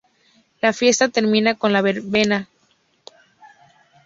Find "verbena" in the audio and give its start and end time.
1.83-2.47